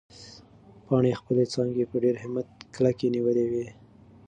[0.85, 3.67] پاڼې خپله څانګه په ډېر همت کلي نیولې وه.